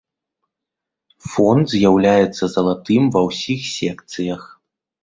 Фон 1.29 1.57
з'яўляецца 1.75 2.43
залатым 2.57 3.03
ва 3.19 3.25
ўсіх 3.29 3.61
секцыях. 3.79 4.41